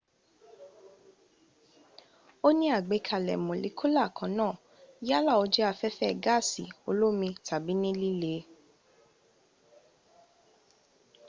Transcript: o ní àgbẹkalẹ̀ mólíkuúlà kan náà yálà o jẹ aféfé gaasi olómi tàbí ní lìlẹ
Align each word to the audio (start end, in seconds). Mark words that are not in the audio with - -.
o 2.47 2.49
ní 2.57 2.67
àgbẹkalẹ̀ 2.77 3.41
mólíkuúlà 3.47 4.05
kan 4.17 4.31
náà 4.39 4.53
yálà 5.09 5.31
o 5.43 5.43
jẹ 5.53 5.63
aféfé 5.71 6.07
gaasi 6.25 6.63
olómi 6.91 7.29
tàbí 7.47 7.73
ní 7.81 7.89
lìlẹ 8.01 8.35